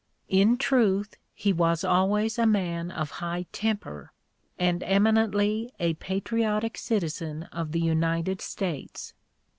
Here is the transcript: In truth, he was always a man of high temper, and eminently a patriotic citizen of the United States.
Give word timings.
In 0.29 0.57
truth, 0.57 1.15
he 1.31 1.53
was 1.53 1.83
always 1.83 2.39
a 2.39 2.47
man 2.47 2.89
of 2.89 3.11
high 3.21 3.45
temper, 3.51 4.11
and 4.57 4.81
eminently 4.81 5.71
a 5.79 5.93
patriotic 5.93 6.75
citizen 6.75 7.43
of 7.51 7.71
the 7.71 7.81
United 7.81 8.41
States. 8.41 9.13